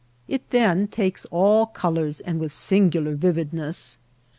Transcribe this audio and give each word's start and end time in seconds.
It 0.27 0.49
then 0.49 0.87
takes 0.87 1.25
all 1.29 1.67
colors 1.67 2.21
and 2.21 2.39
with 2.39 2.51
singular 2.51 3.13
vividness. 3.13 3.99